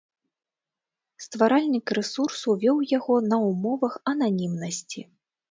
[1.25, 4.99] Стваральнік рэсурсу вёў яго на ўмовах ананімнасці.